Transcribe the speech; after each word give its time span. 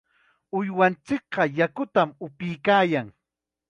Uywanchikqa 0.59 1.43
yakutam 1.59 2.09
upuykaayan. 2.25 3.07